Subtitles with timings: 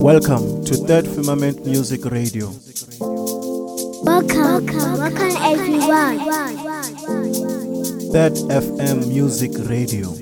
[0.00, 2.52] Welcome to Third Firmament Music Radio.
[4.04, 6.18] Welcome, welcome everyone.
[8.12, 10.14] Third FM Music Radio.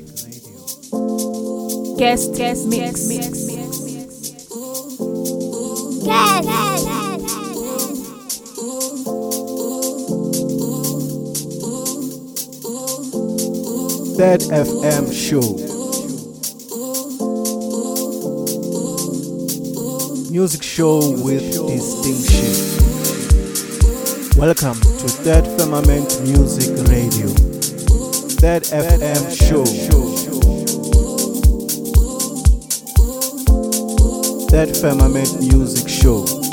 [1.99, 3.07] Guest guest mix.
[14.17, 15.66] Third FM Show.
[20.37, 22.53] Music show with distinction.
[24.39, 27.29] Welcome to Third Firmament Music Radio.
[28.37, 29.65] Third FM Show.
[34.51, 36.46] Third Firmament Music Show.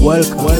[0.00, 0.59] Welcome.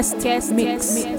[0.00, 0.94] test, test, mix.
[0.94, 1.09] mix.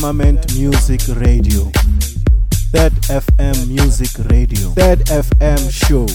[0.00, 1.72] Firmament Music Radio.
[2.72, 4.70] Third FM Music Radio.
[4.70, 6.06] Third FM Show.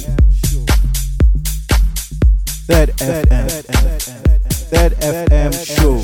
[2.65, 3.49] Third FM.
[4.71, 5.99] Third FM Show.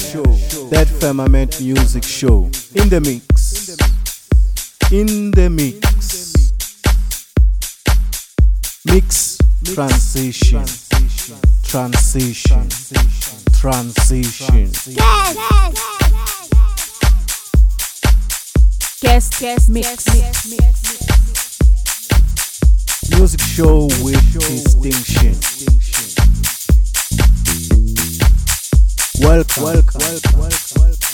[0.67, 2.51] Third Firmament Music Show.
[2.75, 3.77] In the mix.
[4.91, 6.51] In the mix.
[8.83, 10.65] Mix transition.
[11.63, 12.67] Transition.
[13.53, 14.67] Transition.
[14.67, 15.99] transition
[19.01, 20.06] guest guest mix.
[23.10, 25.36] Music show with distinction.
[29.22, 29.63] Welcome.
[29.63, 30.01] welcome.
[30.01, 30.39] welcome.
[30.39, 31.09] welcome.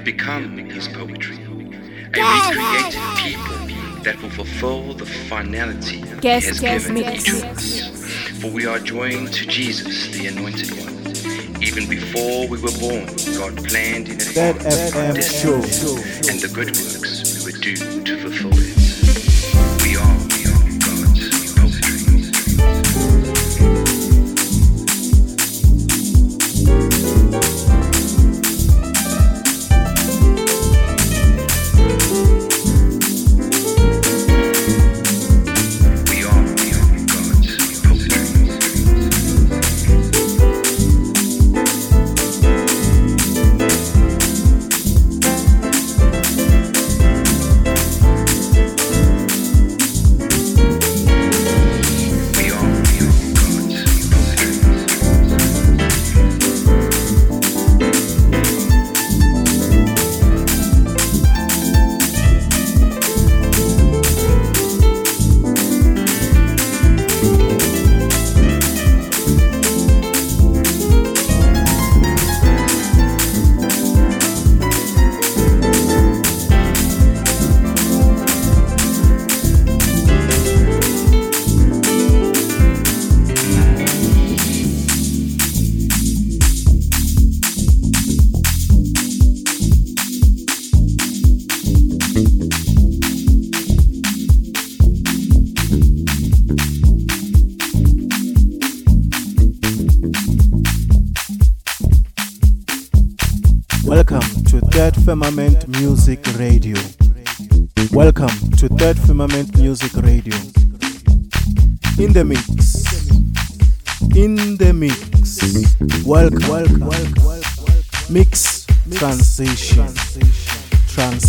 [0.00, 1.36] have become his poetry.
[2.14, 2.22] A
[2.54, 8.40] recreated people that will fulfill the finality he has given each of us.
[8.40, 11.62] For we are joined to Jesus, the Anointed One.
[11.62, 13.04] Even before we were born,
[13.36, 14.64] God planned in advance
[14.94, 15.52] our destiny
[16.30, 18.69] and the good works we would do to fulfill it.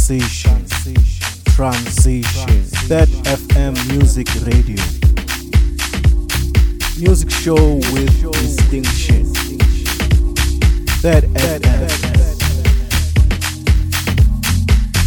[0.07, 0.65] Transition.
[1.45, 2.63] Transition.
[2.89, 4.81] Third FM Music Radio.
[6.97, 9.25] Music show with distinction.
[11.03, 11.91] Third FM.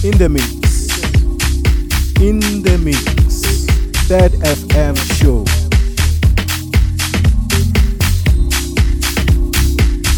[0.04, 1.02] In the mix.
[2.20, 3.66] In the mix.
[4.06, 5.44] Third FM show.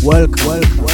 [0.06, 0.85] Welcome, welcome.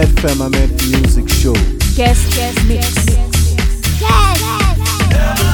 [0.00, 1.52] Third Firmament Music Show.
[1.94, 3.04] Guest, guest mix.
[5.10, 5.49] to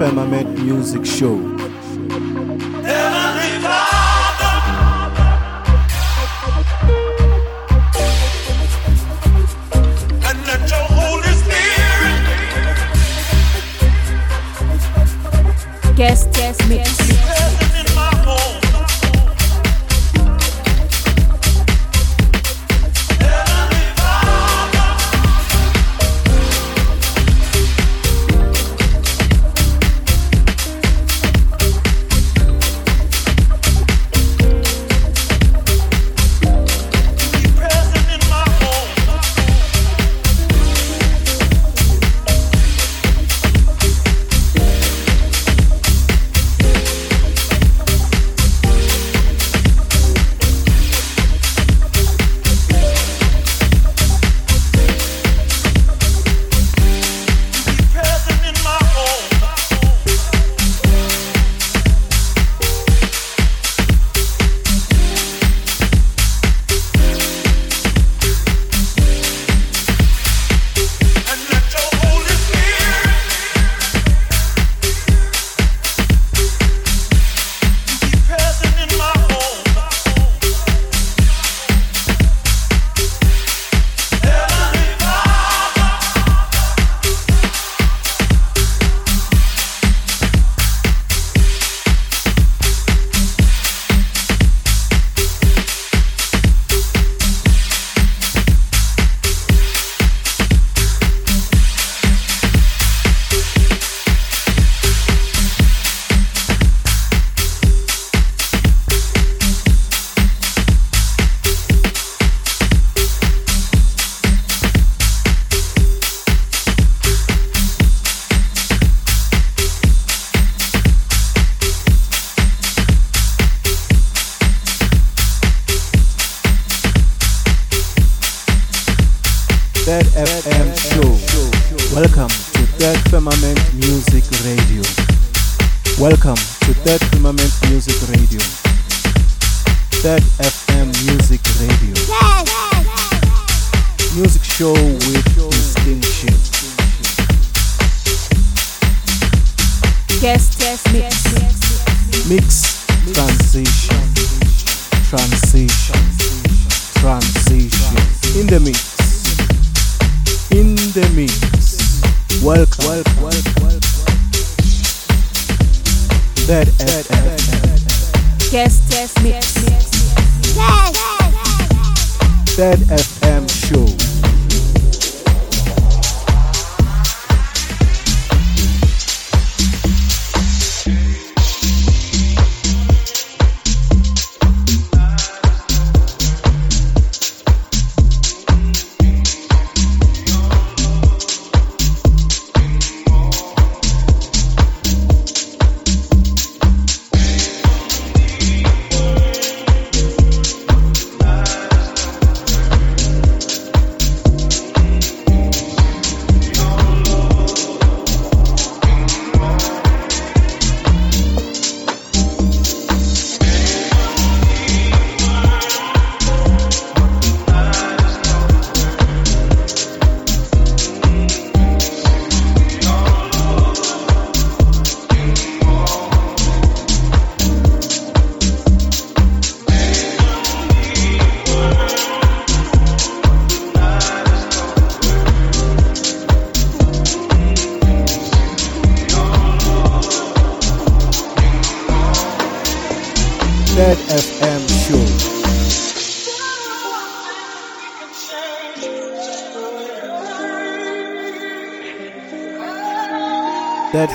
[0.00, 1.49] Third Firmament Music Show.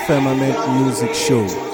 [0.07, 1.64] Firmament Music Show.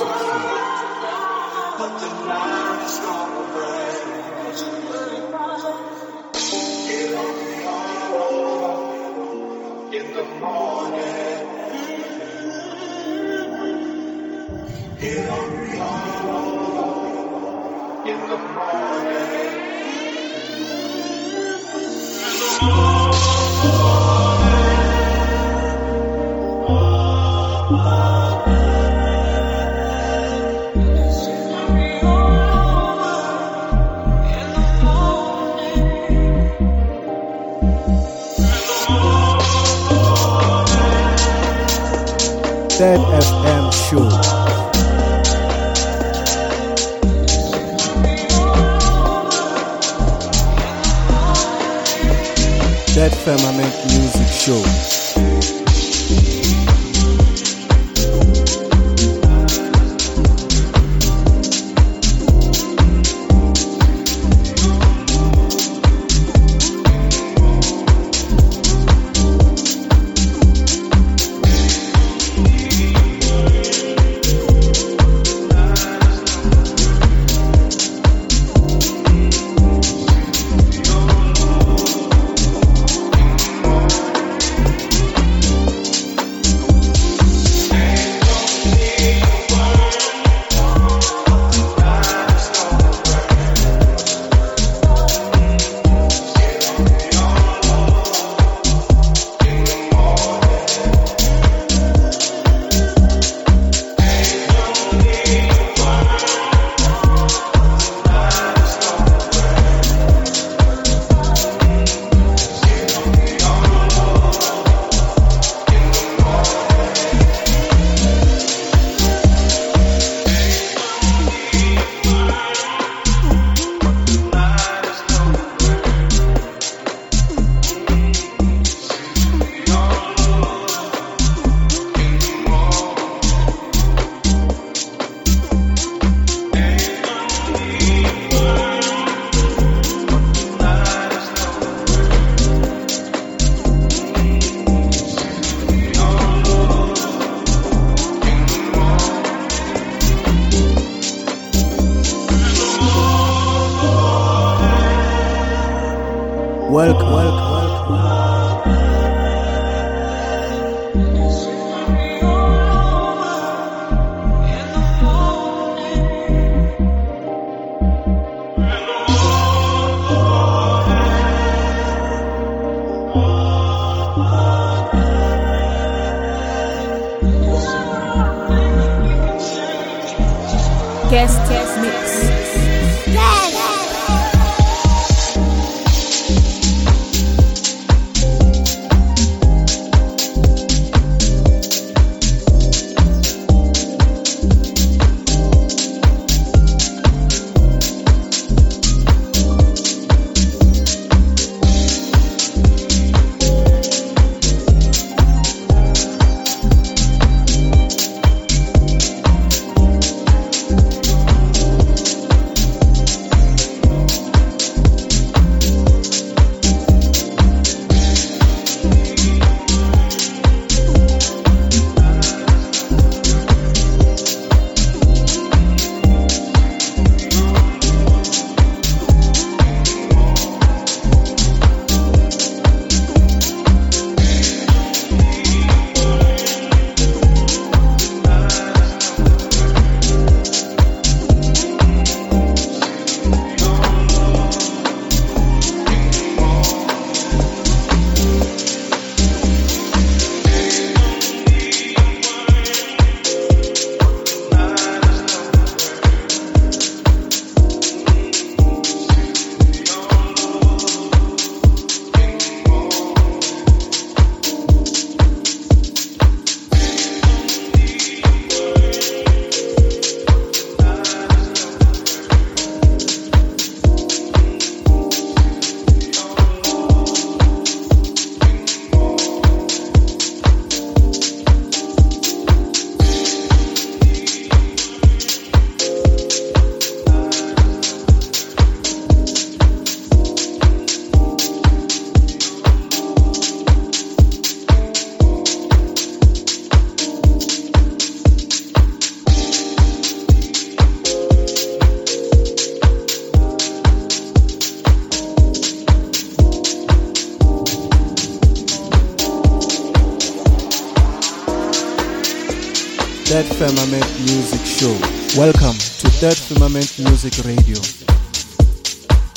[313.32, 314.92] Third Firmament Music Show.
[315.40, 317.80] Welcome to Third Firmament Music Radio.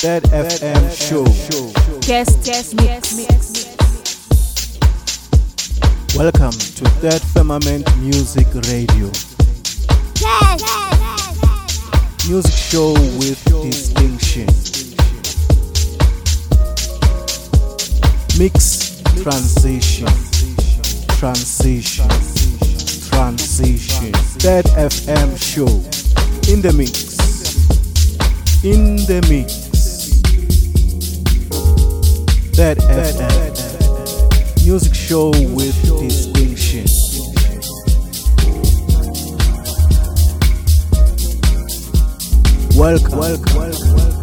[0.03, 1.23] Third FM Show.
[2.01, 3.15] Guest guest mix.
[6.17, 9.07] Welcome to Third Firmament Music Radio.
[12.27, 14.47] Music show with distinction.
[18.41, 20.09] Mix transition.
[21.17, 22.34] Transition.
[23.15, 24.13] Transition.
[24.43, 25.69] Third FM show.
[26.53, 27.15] In the mix.
[28.65, 29.69] In the mix.
[32.57, 34.67] Third FM.
[34.67, 36.87] Music show with distinction.
[42.77, 43.19] Welcome.
[43.19, 44.14] Welcome.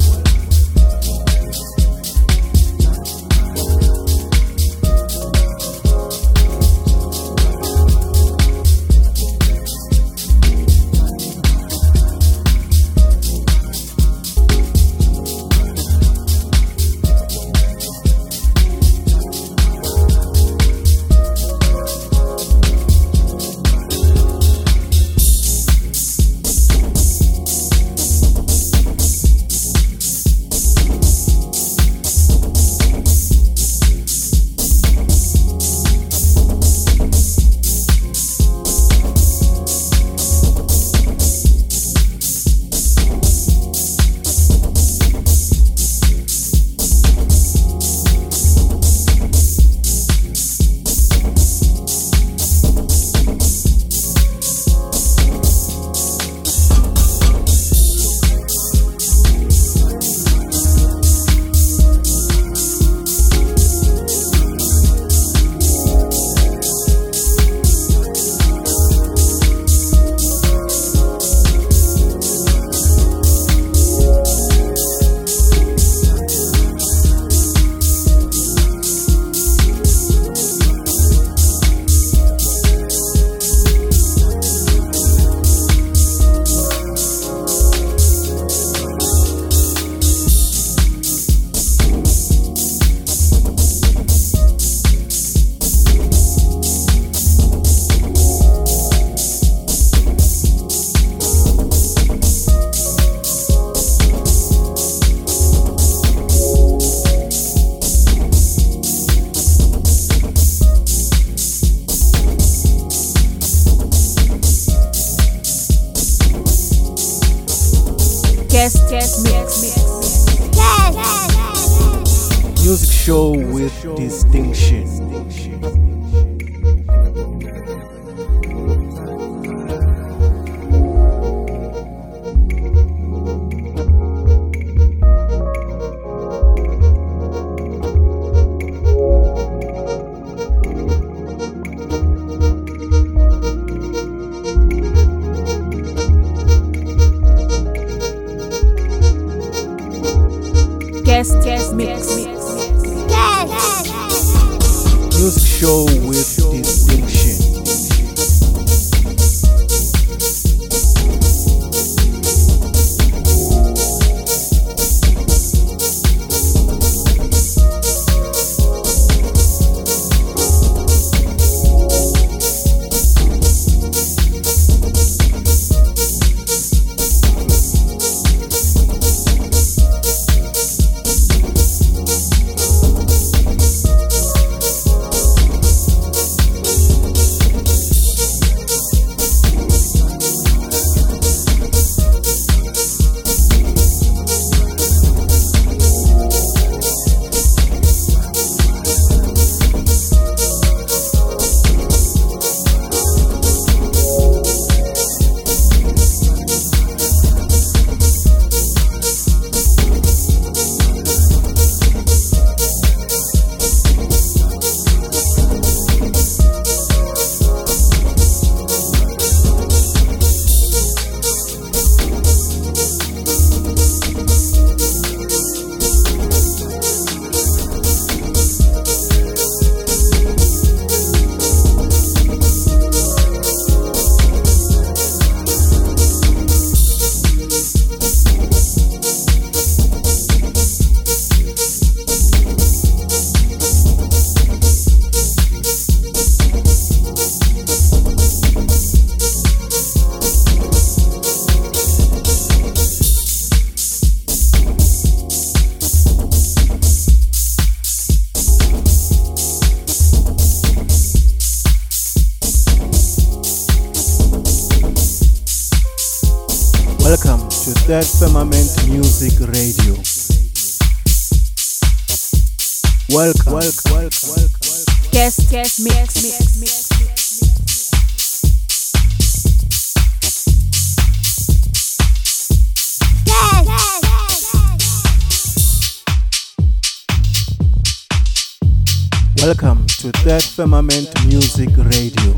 [290.62, 292.34] Firmament Music Radio.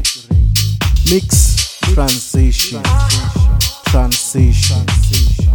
[1.11, 2.81] Mix transition,
[3.87, 4.85] transition,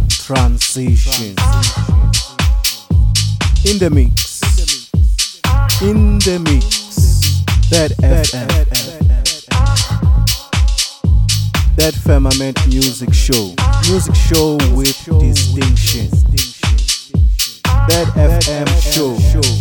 [0.07, 1.33] transition.
[3.65, 4.41] In the mix,
[5.81, 7.41] in the mix.
[7.71, 8.49] Third FM,
[11.75, 13.55] Third Firmament Music Show,
[13.89, 16.09] music show with distinction.
[17.89, 19.58] Third FM show.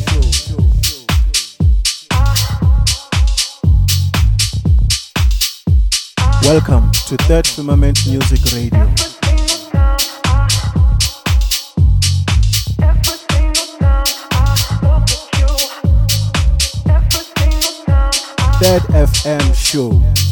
[6.49, 8.87] Welcome to Third Firmament Music Radio.
[18.63, 20.28] Third FM show.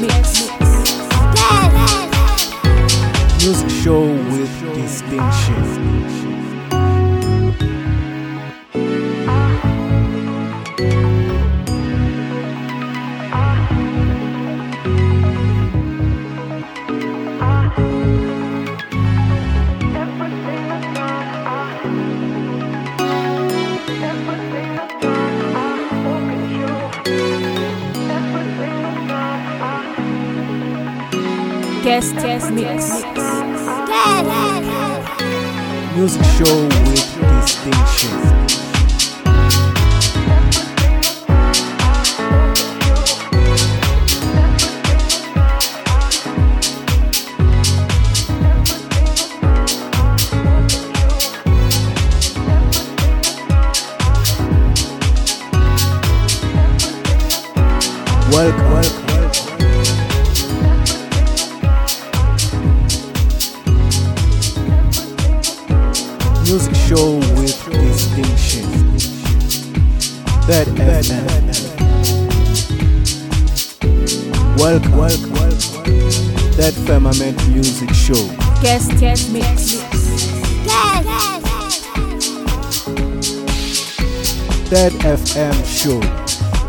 [0.00, 0.49] mix.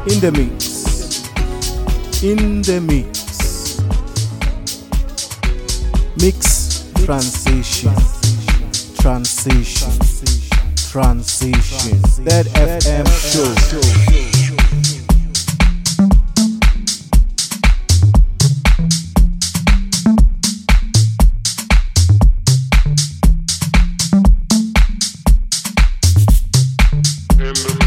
[0.07, 0.63] In the mix.
[2.23, 3.79] In the mix.
[6.17, 7.93] Mix transition.
[8.97, 9.91] Transition.
[10.89, 11.99] Transition.
[12.25, 14.41] Third FM show.
[27.37, 27.80] Guest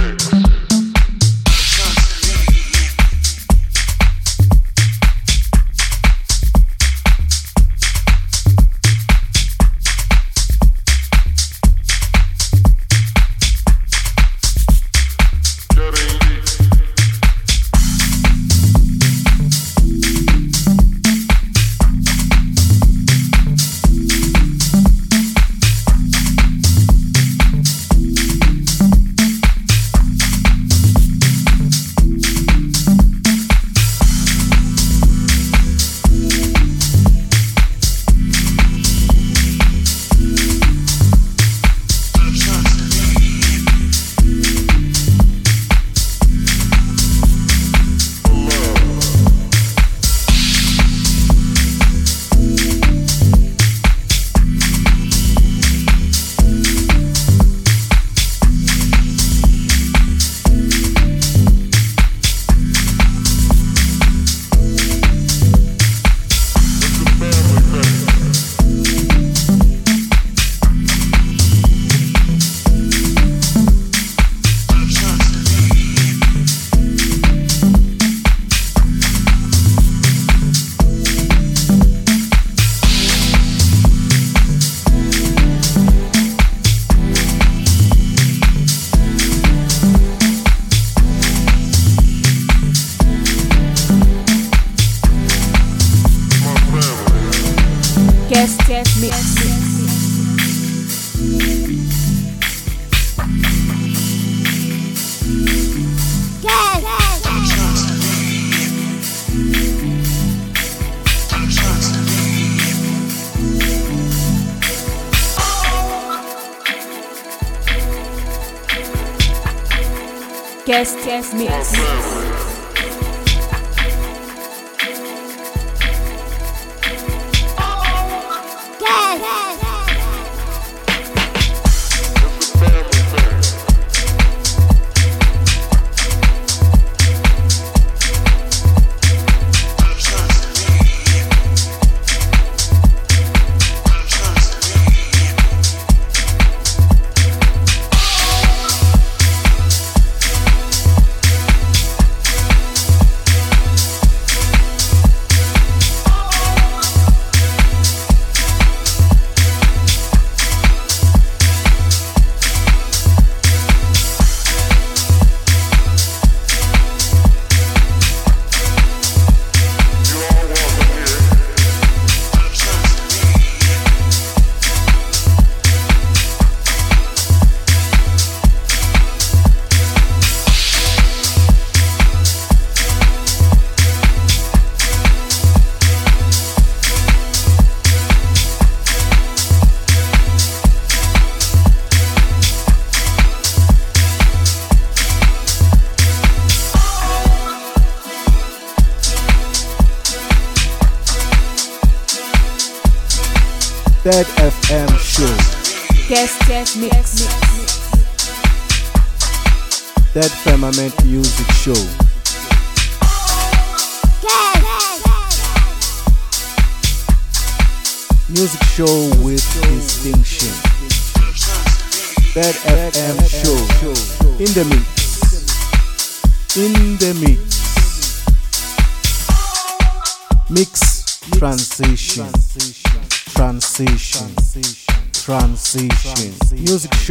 [120.65, 122.24] Guest guest mix.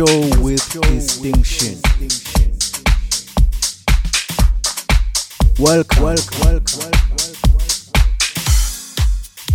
[0.06, 1.80] show with distinction.
[5.60, 6.92] Welcome, welcome, welcome.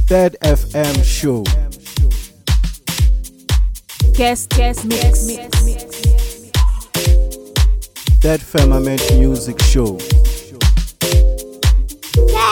[0.07, 1.45] Third FM show.
[4.15, 5.85] Guest, guest mix, mix, mix.
[8.21, 9.99] Third Firmament Music Show.
[12.29, 12.48] Yeah.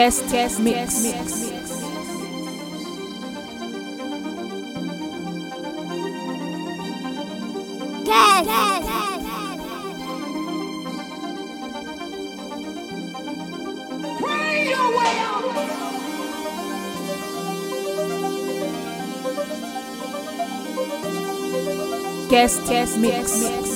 [0.00, 1.02] guest guest mix.
[1.02, 1.50] mix.
[8.06, 8.46] Guest.
[22.30, 22.66] guest.
[22.70, 23.40] Guest, mix.
[23.42, 23.69] mix.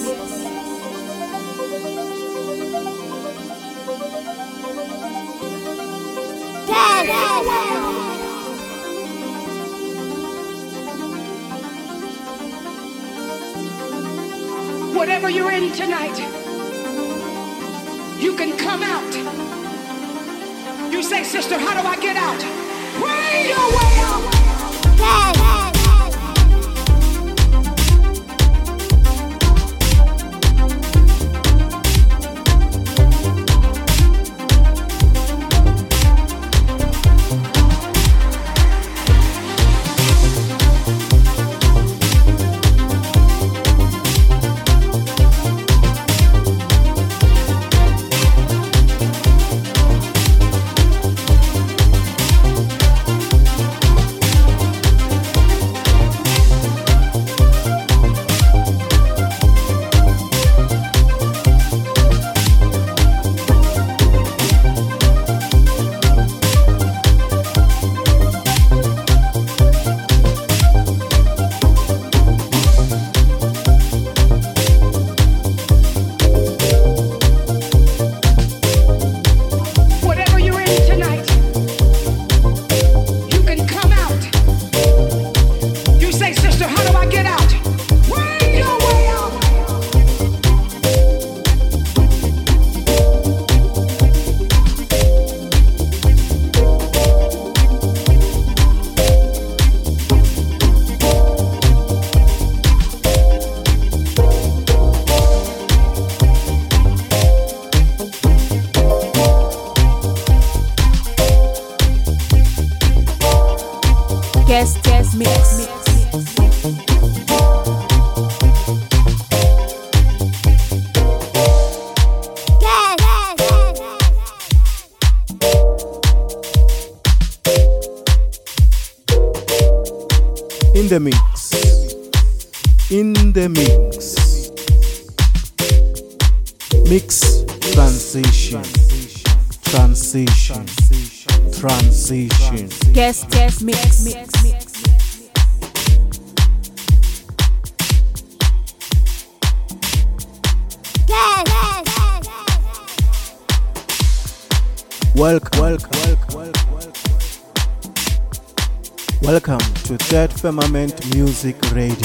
[160.45, 161.97] Firmament Music Radio,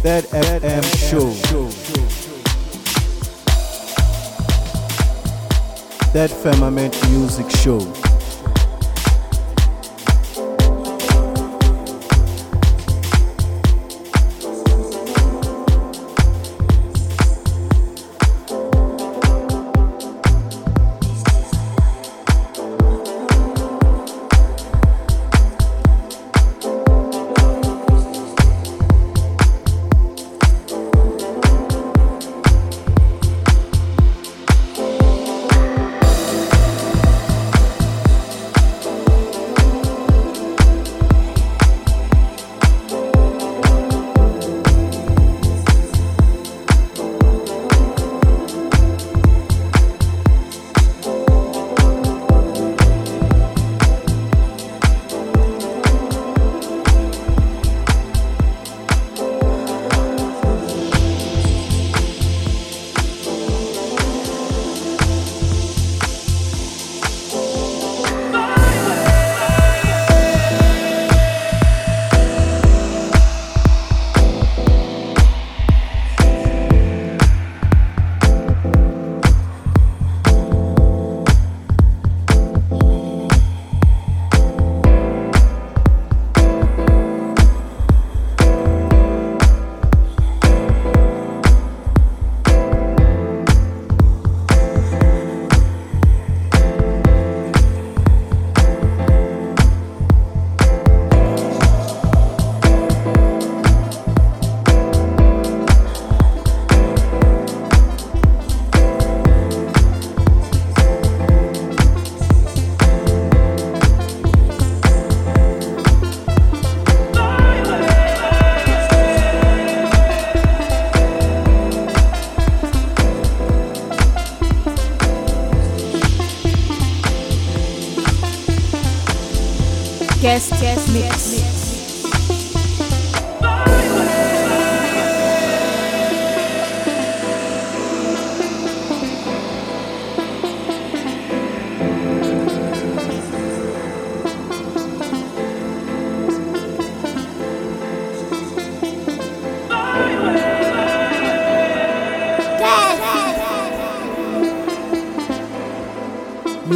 [0.00, 1.28] Third FM Show,
[6.14, 8.09] Third Firmament Music Show.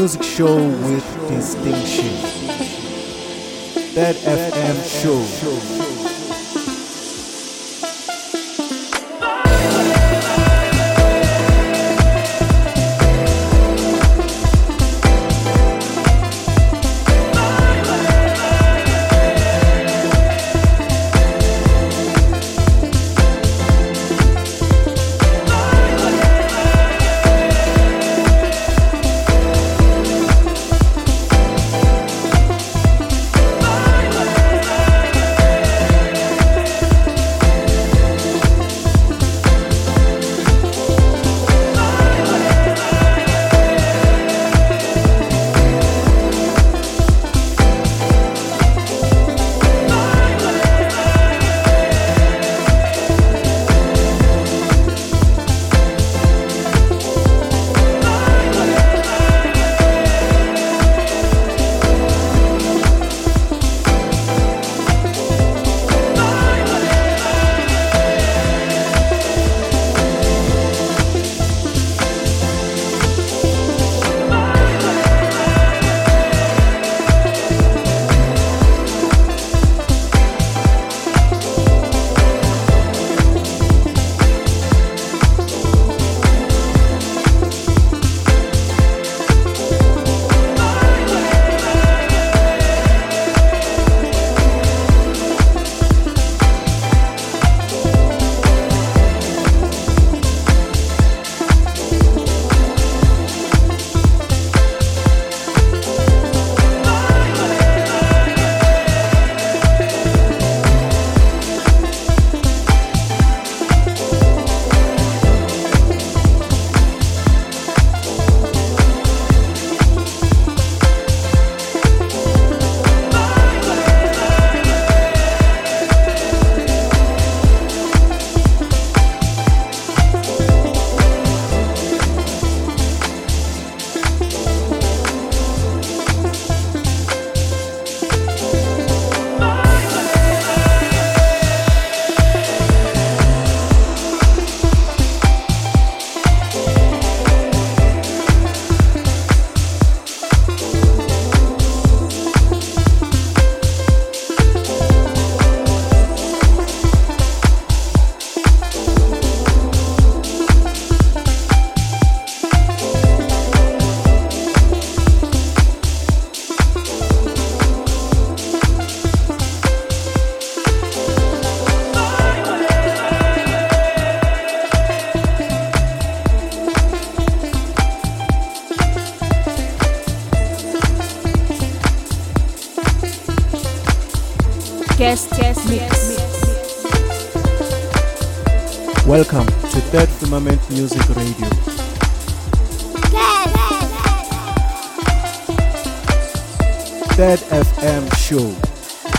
[0.05, 2.11] Music show with distinction.
[3.95, 5.74] Third FM show.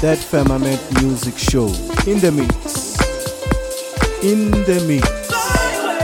[0.06, 1.66] Third Firmament Music Show.
[2.06, 2.96] In the mix.
[4.22, 5.10] In the mix.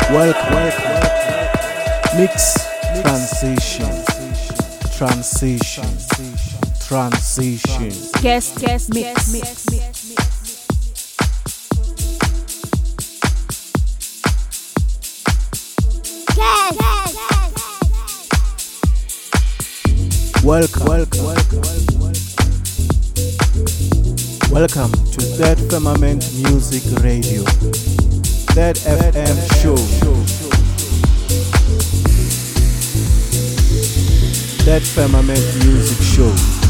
[0.09, 0.53] Welcome.
[0.55, 2.17] welcome.
[2.17, 2.57] Mix
[3.03, 3.85] transition.
[4.97, 5.85] Transition.
[6.79, 7.89] Transition.
[8.23, 9.35] Guest guest mix.
[9.35, 9.60] Welcome,
[24.61, 27.41] welcome to Third Firmament Music Radio,
[28.53, 29.75] Third FM show,
[34.63, 36.60] Third Firmament Music Show.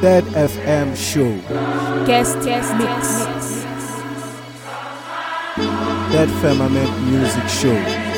[0.00, 1.36] Third FM show.
[2.06, 3.20] Guest guest mix.
[6.10, 8.09] Third Firmament Music Show.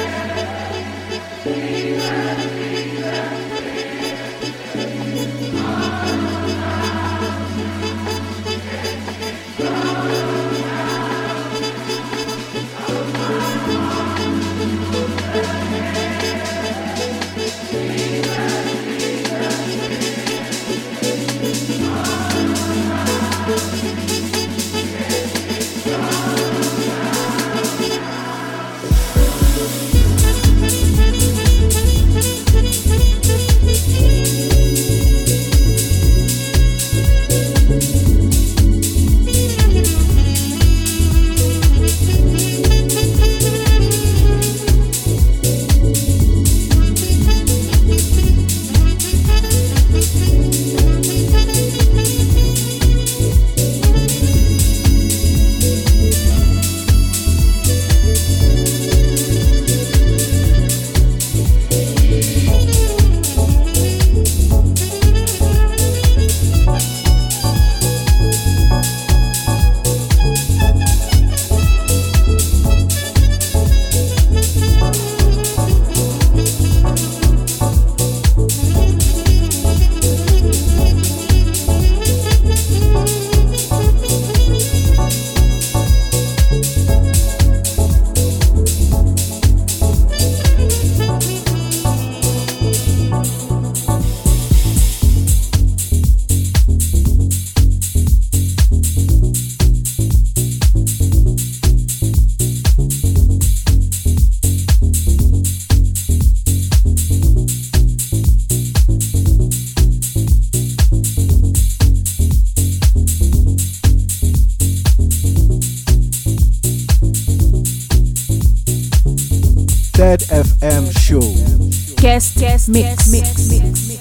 [122.12, 123.96] Guest guest mix mix mix.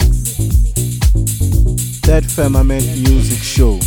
[2.02, 3.80] Third Firmament music show.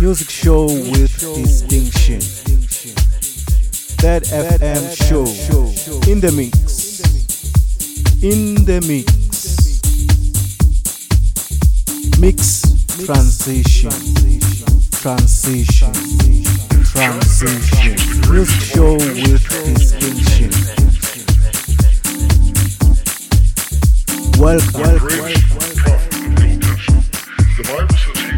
[0.00, 2.20] Music show with distinction.
[4.02, 5.24] Third FM show.
[6.10, 7.00] In the mix.
[8.20, 9.06] In the mix.
[12.18, 12.62] Mix
[13.06, 13.92] transition.
[14.90, 16.25] Transition.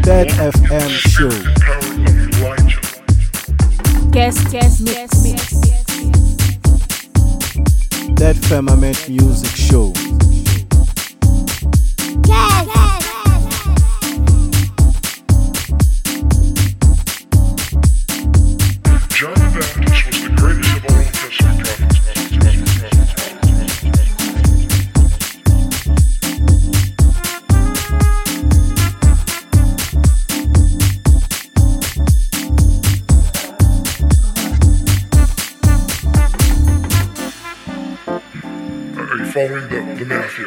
[0.03, 1.29] Third FM show.
[4.11, 5.19] Guest guest mix
[8.49, 10.08] firmament music show.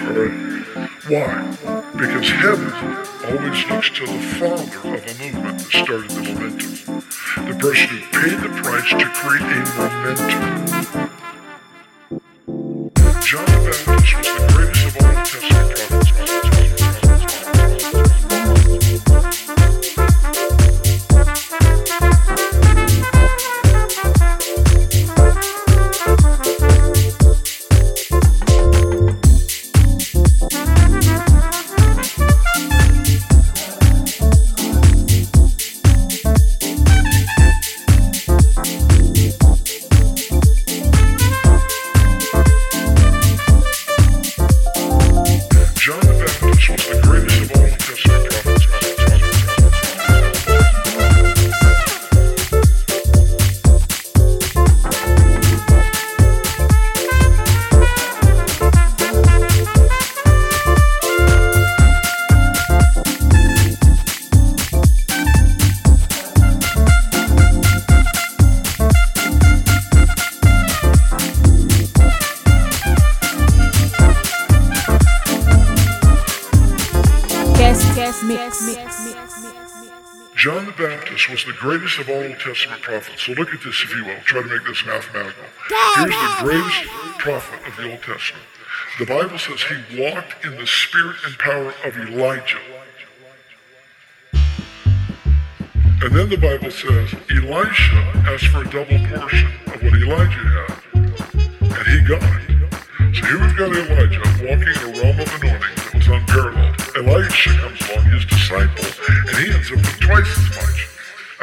[0.01, 0.89] Right?
[1.09, 1.83] Why?
[1.97, 2.73] Because heaven
[3.27, 7.05] always looks to the father of a movement that started the momentum.
[7.47, 11.12] The person who paid the price to create a momentum.
[83.25, 84.19] So look at this, if you will.
[84.25, 85.45] Try to make this mathematical.
[85.69, 86.85] Here's the greatest
[87.21, 88.43] prophet of the Old Testament.
[88.99, 92.59] The Bible says he walked in the spirit and power of Elijah.
[96.03, 97.95] And then the Bible says Elisha
[98.27, 100.83] asked for a double portion of what Elijah had.
[101.63, 103.15] And he got it.
[103.15, 106.75] So here we've got Elijah walking in a realm of anointing that was unparalleled.
[106.97, 108.85] Elisha comes along, his disciple,
[109.29, 110.92] and he ends up with twice as much.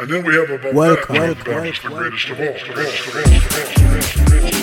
[0.00, 2.30] And then we have above Welcome, that, John the welcome, Baptist, the greatest
[4.54, 4.59] of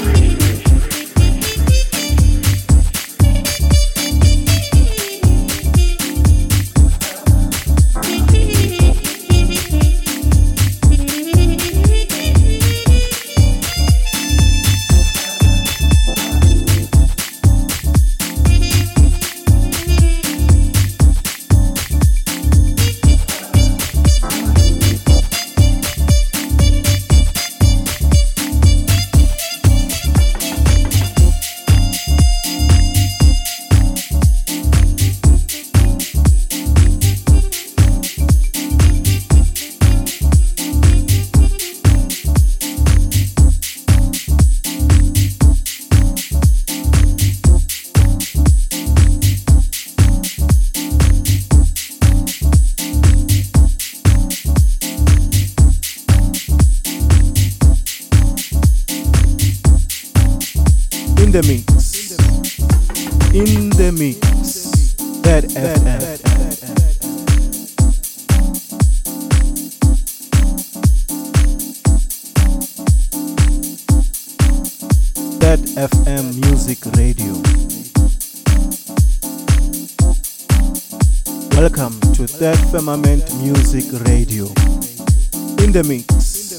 [85.77, 86.53] the mix.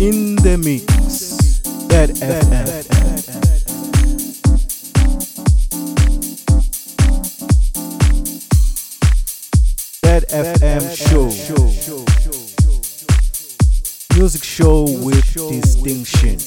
[0.00, 1.60] In the mix.
[1.88, 2.66] Third FM.
[10.02, 11.28] Third FM show.
[14.16, 16.38] music show with distinction.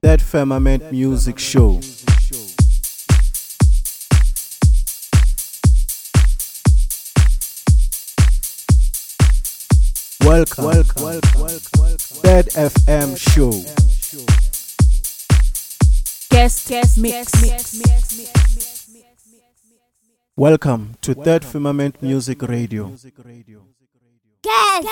[0.00, 1.80] Third Firmament Music Show.
[10.32, 11.60] Welcome, welcome, welcome,
[12.24, 13.50] Third FM Show.
[16.30, 18.88] Guest guest mix mix mix mix.
[20.34, 22.96] Welcome to Third Firmament Music Radio.
[24.42, 24.84] Guess.